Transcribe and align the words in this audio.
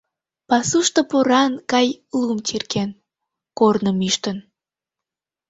Пасушто 0.49 1.01
поран 1.11 1.51
гай 1.71 1.87
лум 2.19 2.39
тӱрген, 2.47 2.89
корным 3.57 3.97
ӱштын. 4.09 4.37